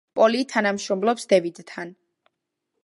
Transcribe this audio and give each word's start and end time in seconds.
პოლი 0.19 0.39
თანამშრომლობს 0.53 1.29
დევიდთან. 1.35 1.95